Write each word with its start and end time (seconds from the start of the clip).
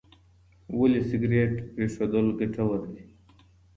ولې 0.79 1.01
سګریټ 1.09 1.51
پرېښودل 1.73 2.25
ګټور 2.39 2.79
دي؟ 2.93 3.03